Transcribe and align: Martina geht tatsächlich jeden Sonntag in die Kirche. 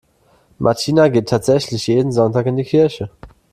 Martina 0.57 1.09
geht 1.09 1.29
tatsächlich 1.29 1.85
jeden 1.85 2.11
Sonntag 2.11 2.47
in 2.47 2.55
die 2.57 2.63
Kirche. 2.63 3.11